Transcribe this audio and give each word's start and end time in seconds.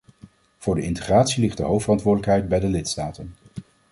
Voor 0.57 0.75
de 0.75 0.81
integratie 0.81 1.41
ligt 1.43 1.57
de 1.57 1.63
hoofdverantwoordelijkheid 1.63 2.49
bij 2.49 2.59
de 2.59 2.67
lidstaten. 2.67 3.33